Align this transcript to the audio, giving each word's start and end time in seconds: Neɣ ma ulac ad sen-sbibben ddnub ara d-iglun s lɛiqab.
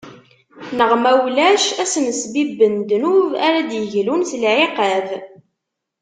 Neɣ 0.77 0.91
ma 1.03 1.11
ulac 1.25 1.63
ad 1.83 1.87
sen-sbibben 1.93 2.75
ddnub 2.81 3.29
ara 3.47 3.59
d-iglun 3.69 4.23
s 4.29 4.31
lɛiqab. 4.41 5.07